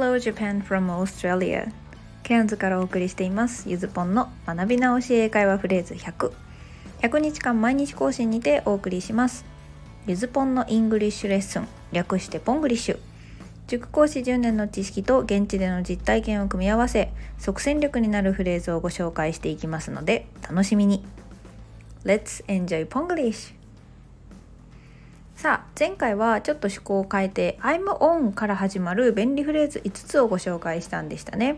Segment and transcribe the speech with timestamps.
[0.00, 1.70] Hello Japan from Australia.
[2.22, 3.68] ケアンズからお送りしています。
[3.68, 5.92] ゆずぽんの学び直し英会話フレーズ。
[5.92, 6.32] 100
[7.02, 9.44] 100日間毎日更新にてお送りします。
[10.06, 11.68] ゆずぽんの English lesson。
[11.92, 12.98] 略して Ponglish。
[13.66, 21.04] 塾講師10年の知識と現地での実体験を組み合わせ即戦力になるフレーズをご紹介していきますので楽しみに。
[22.06, 23.59] Let's enjoy Ponglish!
[25.40, 31.56] さあ前回はちょっと趣向を変えて I'm on から始まる便利フレーズ5つをご紹介したんでしたね。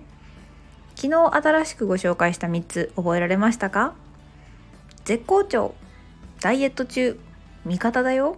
[0.94, 3.94] 昨日新しくご紹介した3つ覚えられましたか？
[5.04, 5.74] 絶好調。
[6.40, 7.18] ダイエット中。
[7.64, 8.36] 味方だよ。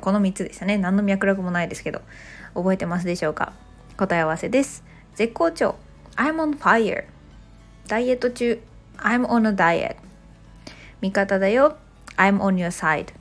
[0.00, 0.78] この3つでしたね。
[0.78, 2.00] 何の脈絡もないですけど。
[2.54, 3.52] 覚えてますでしょうか？
[3.96, 4.84] 答え合わせです。
[5.16, 5.74] 絶好調。
[6.14, 7.06] I'm on fire
[7.88, 8.62] ダイエット中。
[8.98, 9.96] I'm on a diet
[11.00, 11.78] 味方だよ。
[12.16, 13.12] I'm on your side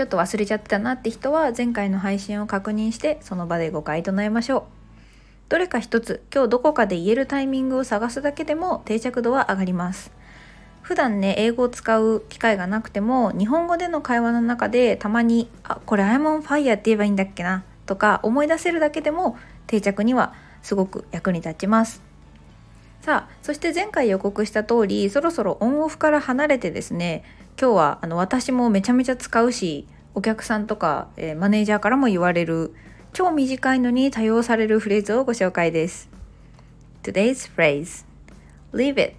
[0.00, 4.62] ちょっと忘れちゃってたなって人は前回の配信を確認してその場で誤解唱えましょう。
[5.50, 10.10] どれか一つ今日どこかで言えるタイミングを探すだけでも定着度は上がります。
[10.80, 17.62] 普段ね英語を使う機会がなくても日本語での会話の中でたまに「あこれ I'm on fire」って言えばいいんだっけな？
[17.84, 22.00] とか思い出せるだけでも定着にはすごく役に立ちます。
[23.02, 27.22] さあそして前回予告した通りそろそろオンオフから離れてですね
[27.60, 32.72] 今日はあの私もめちゃめちゃ使うしお客さんとか、えー、マネージャーからも言われる
[33.12, 36.08] 超短いのに多用されるフレーズをご紹介です。
[37.02, 38.06] Today's phrase
[38.72, 39.14] Leave it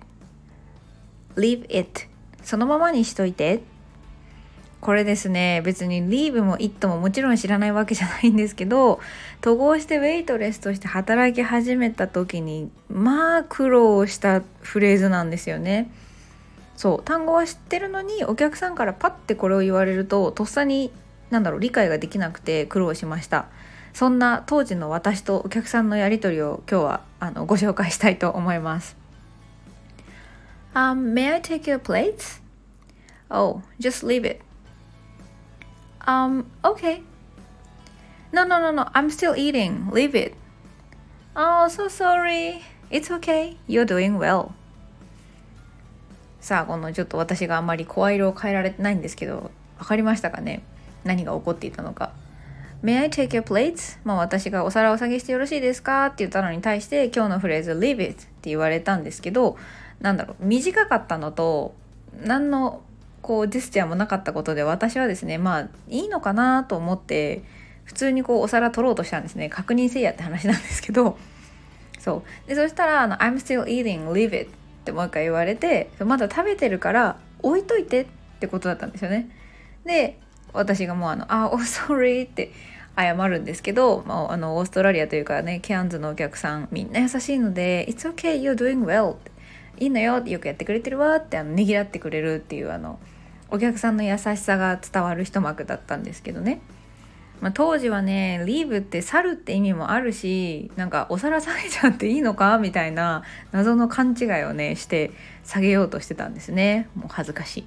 [1.36, 2.08] Leave it
[2.42, 3.62] そのままにしといて
[4.80, 9.00] これですね別に leave も it ももちろん知らないわけじゃないんですけど
[9.42, 15.92] 統合してウェイトレスとして働き始めた時にまあ苦労したフレーズなんですよね。
[16.82, 20.92] そう単語は知ってるのにお客さんからパッてこれを言われるととっさに
[21.30, 23.46] 何だろう理解ができなくて苦労しました
[23.94, 28.97] そんな当時の私とお客さんのやり取りを今日はあのご紹介したいと思います
[30.74, 32.42] Um, may I take your plates?
[33.30, 34.42] Oh, just leave it.
[36.08, 37.03] Um, okay.
[38.31, 39.92] No, no, no, no, I'm still eating.
[39.92, 40.34] Leave it.
[41.36, 42.63] Oh, so sorry.
[42.90, 43.58] It's okay.
[43.68, 44.56] You're doing well.
[46.41, 50.63] さあこのちょっと私があんまり声色を変えられてないんですけど分かりましたかね？
[51.03, 52.12] 何が起こっていたのか。
[52.84, 54.00] May I take your plates?
[54.03, 56.07] まあ私がお皿を下げしてよろしいですか？
[56.07, 59.56] って言ったのに対して今日のフレーズ Leave it って言われたんですけど
[60.00, 61.75] なんだろう短かったのと
[62.24, 62.81] 何の
[63.22, 67.44] こうジェスチャーもなかったことで私はですねまあいいのかなと思って
[67.84, 69.50] 普通にこうお皿取ろうとしたんですね。
[69.50, 71.19] 確認せいやって話なんですけど。
[72.00, 72.50] そう。
[72.50, 74.50] でそしたらあの「I'm still eating leave it」
[74.81, 78.06] ってもう一回言われてまだ食べてるから置いといてっ
[78.40, 79.30] てことだったんですよね。
[79.86, 80.19] で
[80.53, 82.52] 私がもうあの「あお sorry」って
[82.97, 89.16] 謝るんですけど、まあ、あのオーストラリアというかねケアンズのお客さんみんな優しいので「It's okay you're doing well」
[89.80, 93.00] いいのよよくやってくれてるわってあのねぎらってくれるっていうあの
[93.50, 96.62] お客さんの優しさが伝わる一幕だったんですけどね。
[97.41, 105.12] まあ、当時はねリーブって去るって意味もあるしなんかお皿下げちゃっていいのかみたいな謎の勘違いをねして
[105.44, 106.88] 下げようとしてたんですね。
[106.96, 107.66] もう恥ずかしい。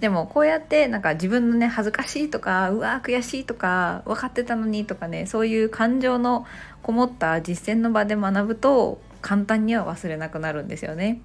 [0.00, 6.46] でもこうやってなんか自分のね恥ずかしいとかうわ悔しいとか分かってたのにとかねそういう感情の
[6.82, 11.20] こもった実践の場で学ぶと簡単には忘れなくなるんですよね。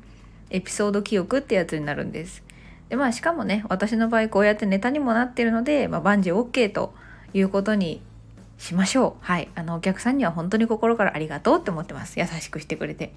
[0.50, 2.44] エピソード記憶ってやつになるんです。
[2.90, 6.94] でまあしかもね私の場合こうやってネタにもなってるので、まあ、万事 OK と
[7.34, 8.02] いうことに
[8.58, 9.26] しましょう。
[9.26, 9.50] はい。
[9.56, 12.20] あのお客さんには本当に心からありがとうって思ってます。
[12.20, 13.14] 優しくしてくれて。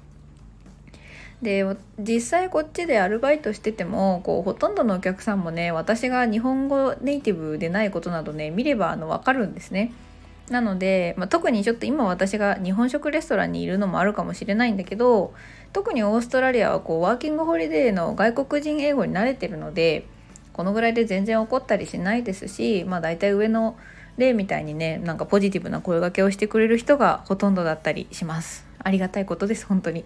[1.42, 1.66] で
[1.98, 9.92] 実際こっちでアルバイトしててもこうほとんどのお客さんもね私が日本語ネイティブでないことなどね見ればあの分かるんですね。
[10.50, 15.32] なので、まあ、特にちょっと今私が日本食レストランにいるのもあるかもしれないんだけど
[15.72, 20.06] 特にオーストラリアはこうワーキングホリデーの外国人英語に慣れてるので
[20.52, 23.76] このぐらいで全然怒ったりしないですしまあ大体上の
[24.18, 28.66] 例みたいにねなんかポジティブな声がけをしてくれる人がほとんどだったりします。
[28.78, 30.04] ありがたいことです本当に。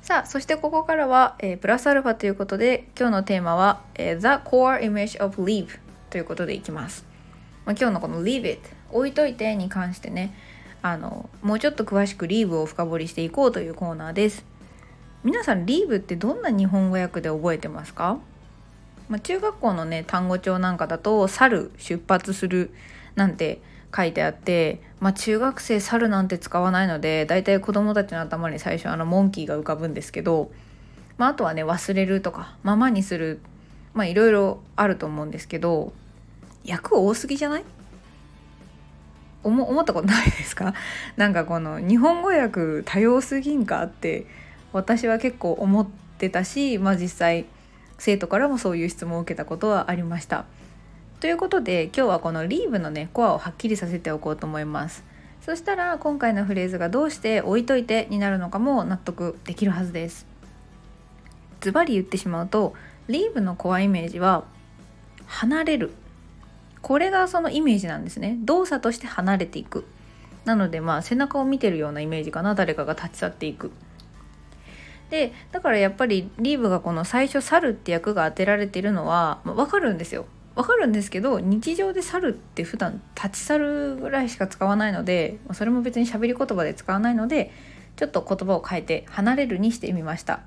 [0.00, 5.78] さあそしてここからは、えー、プラスアルファということで今日のテーマは、えー、The Core Image of Leave
[6.08, 7.04] ということでいきます、
[7.66, 8.60] まあ、今日のこの Leave it
[8.90, 10.34] 置いといてに関してね
[10.80, 14.46] あのもうちょっと詳しく Leave を深掘りしていこうというコーナーです。
[15.24, 18.18] 皆さん Leave ってどんな日本語訳で覚えてますか？
[19.08, 22.70] まあ、中学校のね単語帳なんかだと「去る」「出発する」
[23.16, 23.60] なんて
[23.96, 30.50] 書いてあって、まあ、中学生「去る」なんて使わないので大体子供たちの頭に最初あのモンキーが浮かぶんですけど、
[31.16, 33.40] まあ、あとはね「忘れる」とか「ままにする」
[33.94, 35.92] まあいろいろあると思うんですけど
[36.68, 37.64] 訳多すぎじゃない？
[39.42, 40.74] 思ったことないですか？
[41.16, 44.26] なんかこの日本語訳多様すぎんかって
[44.74, 45.86] 私は結構思っ
[46.18, 47.46] てたし、まあ、実際
[47.98, 50.46] 生徒からもそういう質問を受けたことはありました。
[51.20, 55.04] ということで今日はこの leave のねコアをはっきりさせておこうと思います。
[55.40, 60.26] そしたら今回のフレーズがどうして置いといてになるのかも納得できるはずです。
[61.60, 62.74] ズバリ言ってしまうと
[63.08, 64.44] leave のコアイメージは
[65.26, 65.92] 離れる
[66.82, 69.84] これがそのイメージなんですね動作として離れていく
[70.44, 73.72] なのでまあ背中を見てるようなイメージかな誰かが立ち去っていく
[75.10, 80.26] でだからやっぱりリーブがこの最初「去る」って役が当てられてるのは、まあ、分かるんですよ。
[80.54, 87.52] 分かるんですけど日常で「去る」って普段立ち去るぐらいしか使わないのでそれも別に喋り言葉で使わないので
[87.96, 90.40] ちょっと言葉を変えて「離れる」にしてみました。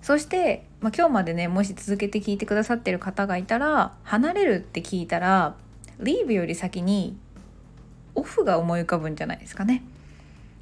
[0.00, 5.56] そして、まあ、今日までねもし続けて聞いてくださってる方がいたら「離れる」って聞いたら
[5.98, 7.18] 「leave」より先に
[8.14, 9.82] 「オフ」が思い浮かぶんじゃないですかね。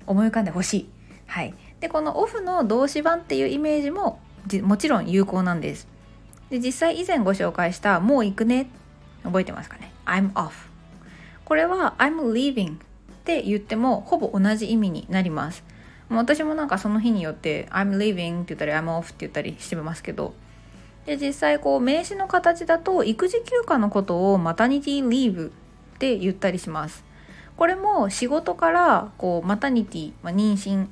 [0.07, 0.89] 思い浮かんでほしい。
[1.27, 1.55] はい。
[1.85, 4.19] でこのオフの動詞版っていうイメージも
[4.63, 5.87] もちろん有効なんです。
[6.49, 8.71] で実際以前ご紹介した「もう行くね」
[9.23, 10.53] 覚えてますかね？I'm off
[11.45, 12.79] これは I'm leaving っ
[13.27, 15.63] て言ってもほぼ同じ意味になります。
[16.09, 20.33] 私もなんかその日によって I'm leaving って言ったり I'm off って言ったりしてますけど。
[21.05, 25.53] で実際こう名詞の形だと育児休暇のことをマタニティリーブ
[25.97, 27.05] って言ったりします。
[27.59, 30.87] これも仕事からこうマタニティ、まあ、妊娠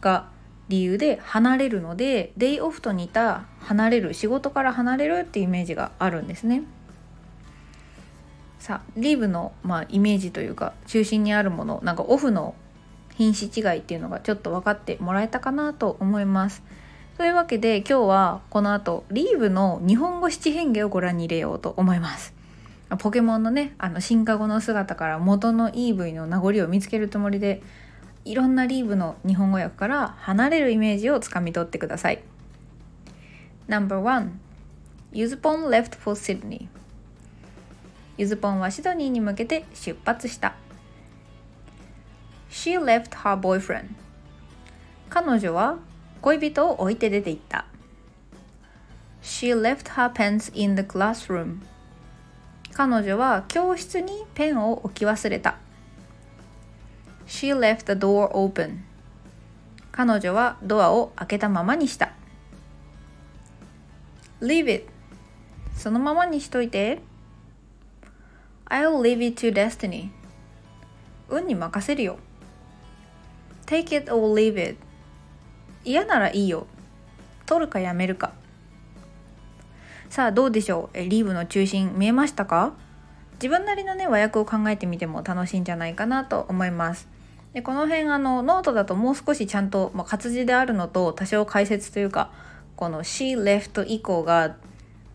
[0.00, 0.35] が
[0.68, 6.62] 理由で離れるのでデイオフと似た離れる仕事から離れるっていうイメージがあるんですね。
[8.58, 12.56] さあリーブの、まあ、イメージというか中心にあるものなんかオフの
[13.16, 16.62] 品種違いっていうのがちょっと分かってもらえたかなと思います。
[17.16, 22.34] というわけで今日はこの後リーブの日本語七変化をご覧に入れようと思います。
[22.98, 27.62] ポケモンのねあの進化後の姿から元の EV の名残を見つけるつもりで
[28.26, 32.24] いろんなリーブの日本語訳から離れるイメージをつかみ取ってください。
[33.68, 34.30] No.1
[35.12, 36.66] ユズポン left for Sydney
[38.18, 40.56] ユズポンはシドニーに向けて出発した。
[42.50, 43.90] She left her boyfriend
[45.08, 45.78] 彼女は
[46.20, 47.66] 恋人を置いて出て行った。
[49.22, 51.58] She left her pens in the classroom
[52.72, 55.58] 彼女は教室にペンを置き忘れた。
[57.26, 58.78] She left the door open.
[59.92, 62.12] 彼女はドアを開けたままにした。
[64.40, 64.86] Leave it.
[65.76, 67.00] そのままにしといて。
[68.66, 70.10] I'll leave it to destiny.
[71.28, 72.18] 運に任せるよ。
[73.66, 74.76] Take it or leave it.
[75.84, 76.66] 嫌ならいいよ。
[77.46, 78.32] 取るかやめるか。
[80.08, 80.98] さあどうでしょう？
[80.98, 82.74] えリーブの中心見えましたか？
[83.34, 87.06] 自分なりのね和訳を考えてみても楽しいんじゃないかなと思います
[87.52, 92.30] でこの辺あのノートだともう少しちゃんと、まあ、活字であるのと多少解説というか
[92.76, 94.56] この She left 以降が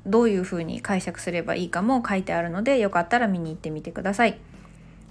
[0.05, 4.39] どういうふうに解釈すればいいかも書いてあるのでよかったら見に行ってみてください。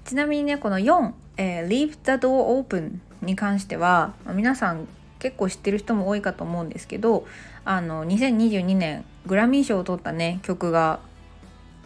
[0.05, 4.88] ちなみにねこの4、えー、Leave the door open に関しては、まあ、皆さん
[5.19, 7.26] 結構知ってる人も多いかと思うんですけど
[7.64, 11.00] あの2022年グラミー賞を取ったね曲が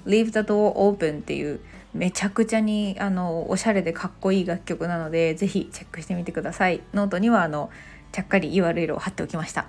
[0.06, 1.60] Leave the door open っていう
[1.94, 6.82] めちゃくちゃにあのおしゃれでかっこいい楽曲なのでぜひチェックしてみてください。
[6.92, 7.70] ノートにはあの
[8.12, 9.66] ちゃっかり URL を貼っておきました。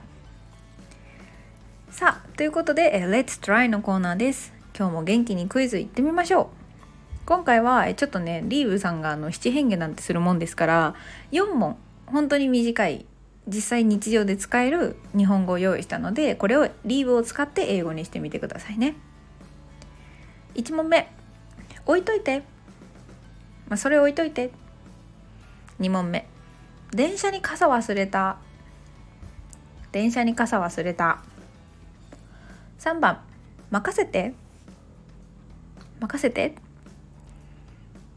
[1.92, 4.54] さあということで「Let's Try」のコーナーです。
[4.78, 6.48] 今日も元気にクイズいってみましょう。
[7.26, 10.96] 今回はちょっとね leave さんがあの七変化なんてするもんですから
[11.32, 13.06] 4問本当に短い
[13.48, 18.96] 実際日常で使える日本語を用意したのでこれを leave を使って英語にしてみてくださいね。
[20.56, 21.15] 1問目。
[21.86, 22.40] 置いといて、
[23.68, 24.52] まあ、それ置いといて。
[25.80, 26.28] 2問目。
[26.92, 28.38] 電車に傘忘れた。
[29.92, 31.20] 電車に傘忘れた。
[32.80, 33.22] 3番。
[33.70, 34.34] 任せて。
[36.00, 36.56] 任せて。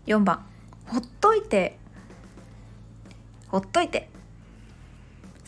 [0.07, 0.45] 4番。
[0.87, 1.79] ほっといて。
[3.49, 4.09] ほっといて。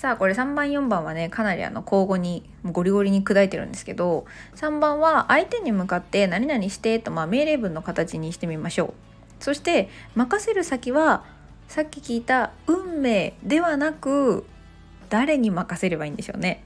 [0.01, 4.25] さあこれ3番4番はねかなりあの交互にゴリゴリに砕いてるんですけど
[4.57, 8.95] 3番は相手に向かって何々してとまあ命令文の形にしてみましょ
[9.41, 9.45] う。
[9.45, 11.27] そして任せる先は
[11.69, 14.47] さっき聞いた運命ではなく
[15.11, 16.65] 誰に任せればいいんでしょうね。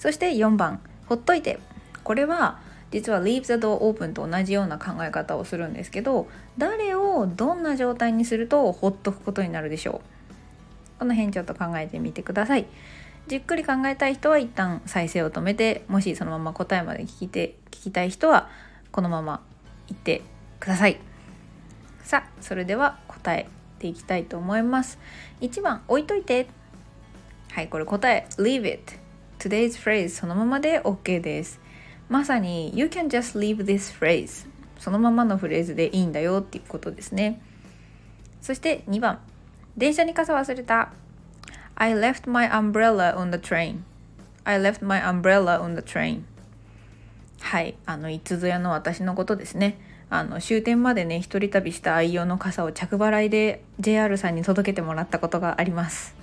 [0.00, 0.80] そして4番。
[1.06, 1.60] ほっといて。
[2.02, 2.58] これは
[2.90, 10.17] 実は leave the door open と同じような考え方をするんですけど誰をどんな状態にするとほっとくことになるでしょう。
[10.98, 12.66] この辺ちょっと考えてみてください。
[13.26, 18.48] じっくり考えたい人は一旦再生を止めてもしそのまま答えまで聞いて聞きたい人は
[18.90, 19.42] このまま
[19.86, 20.22] 言って
[20.60, 20.98] ください。
[22.02, 24.98] さあそれでは答えていきたいと思います。
[25.40, 26.48] 1番置いといて。
[27.52, 28.26] はいこれ答え。
[28.38, 28.94] Leave it
[29.38, 31.60] today's phrase そのままで OK です。
[32.08, 37.42] まさに you can just leave this phrase そのままのフレーズでいいんだよっていうことですね。
[38.40, 39.20] そして2番。
[39.78, 40.90] 電車に傘忘れた。
[41.76, 43.82] I left my umbrella on the train.
[44.42, 46.22] I left my umbrella on the train.
[47.38, 47.76] はい。
[47.86, 49.78] あのいつぞやの私のことですね。
[50.10, 56.16] あの終点までね一人旅した愛用の傘を着払いで JR さんに届けてもらったことがあります、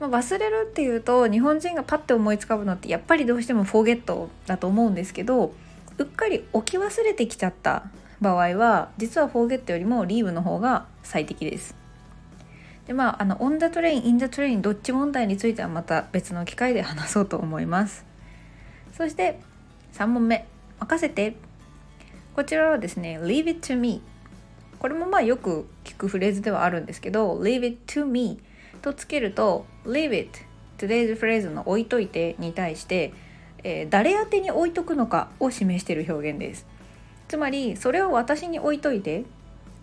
[0.00, 5.52] まあ、忘れるっていうと日本人がパッて思いつかぶのってやっぱりどうしてもフォーゲットだと思うんですけど
[5.98, 7.84] うっかり置き忘れてきちゃった
[8.22, 11.81] 場合は実は forget よりも leave の方が最適です。
[12.92, 18.04] でまああの on the train in the train どっち問題についてはまた別の機会で話そうと思います。
[18.92, 19.40] そして
[19.94, 20.46] 3問目。
[20.78, 21.34] 任せて。
[22.34, 24.02] こちらはですね leave it to me
[24.78, 28.38] これもまあよく聞くフレーズではあるんですけど leave it to me
[28.82, 30.40] とつけると leave it
[30.76, 33.14] today's phrase の置いといてに対して、
[33.64, 36.66] えー、誰宛てに置いとくのかを示している表現です。
[37.28, 39.24] つまりそれを私に置いといて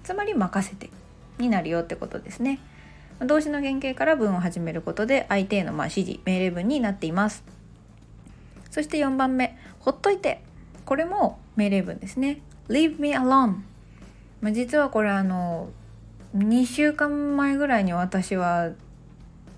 [0.03, 0.91] つまり任せて
[1.39, 2.59] になるよってことですね。
[3.25, 7.43] 動詞の原型から文を始めることで相手へのま指示命令文になっています。
[8.71, 10.41] そして4番目ほっといて。
[10.85, 12.41] これも命令文ですね。
[12.67, 13.57] Leave me alone
[14.41, 15.69] ま実はこれあの
[16.35, 18.71] 2週間前ぐらいに私は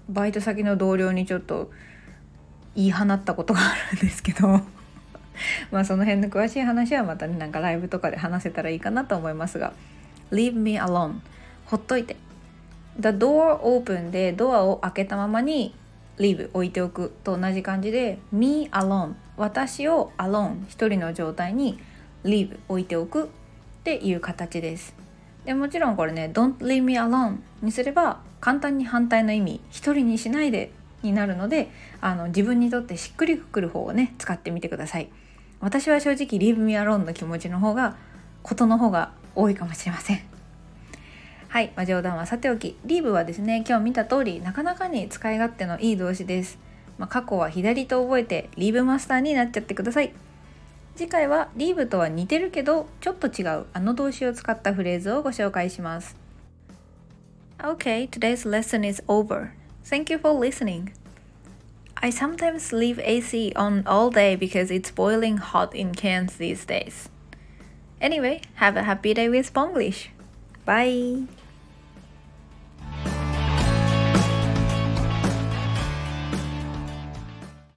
[0.10, 1.72] バイト先の同僚にちょっと
[2.76, 4.62] 言い放ったことがあるんですけど。
[5.72, 9.74] まあその辺の詳しい話はまたねなんかライブとかで話せたらいいかなと思いますが。
[10.32, 11.20] Leave me alone
[11.66, 12.18] ほっといて。
[13.00, 15.74] The door open でドアを開けたままに
[16.18, 21.80] leave 置いておくと同じ感じで me alone 私を alone 一人の状態に
[22.24, 23.28] leave 置いておくっ
[23.84, 24.94] ていう形です。
[25.46, 30.72] でもちろんこれね don't leave me alone にすれば簡単に反対の意味一人にしないで
[31.02, 35.10] になるのであの自分にとってしっくりくる方をね使ってみてください。
[35.60, 37.96] 私は正直 leave me alone の気持ちの方が
[38.44, 40.31] ことの方が多いかもしれません。
[41.52, 46.58] はい、まあ、冗談はさておき leave はですね今日見た通りなかなかに使い勝手のいい動詞です、
[46.98, 50.14] まあ、過去は左と覚えて leave マスターになっちゃってください
[50.96, 56.16] 次回は leave とは似てるけどちょっと違うあの動詞を使ったフレーズをご紹介します
[57.60, 59.52] Okay, today's lesson is over.
[59.84, 60.94] Thank you for listening.
[61.96, 67.10] I sometimes leave AC on all day because it's boiling hot in Cairns these days.
[68.00, 70.08] Anyway, have a happy day with Spanglish.
[70.66, 71.41] Bye!